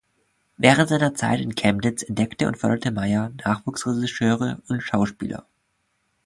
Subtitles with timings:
[0.57, 5.43] Während seiner Zeit in Chemnitz entdeckte und förderte Meyer Nachwuchs-Regisseure und -Schauspieler.